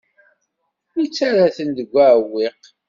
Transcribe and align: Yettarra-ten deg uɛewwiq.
Yettarra-ten 0.99 1.69
deg 1.77 1.89
uɛewwiq. 1.93 2.61